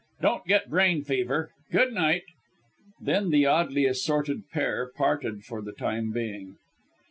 [0.19, 1.51] Don't get brain fever.
[1.71, 2.23] Good night!"
[2.99, 6.57] Then the oddly assorted pair parted for the time being.